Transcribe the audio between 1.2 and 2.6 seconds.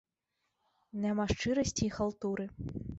шчырасці й халтуры.